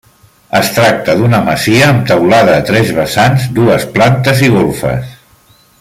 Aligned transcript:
Es 0.59 0.69
tracta 0.77 1.15
d'una 1.19 1.41
masia 1.49 1.89
amb 1.89 2.01
teulada 2.13 2.57
a 2.61 2.65
tres 2.71 2.89
vessants, 3.01 3.47
dues 3.59 3.87
plantes 3.99 4.43
i 4.49 4.51
golfes. 4.57 5.17